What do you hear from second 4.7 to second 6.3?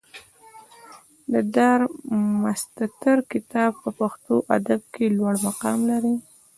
کښي لوړ مقام لري.